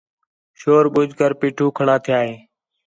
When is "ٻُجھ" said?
0.93-1.13